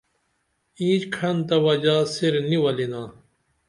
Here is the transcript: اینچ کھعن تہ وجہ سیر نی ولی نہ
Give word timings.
اینچ 0.79 1.01
کھعن 1.13 1.35
تہ 1.47 1.55
وجہ 1.65 1.95
سیر 2.13 2.33
نی 2.49 2.57
ولی 2.63 2.87
نہ 2.91 3.01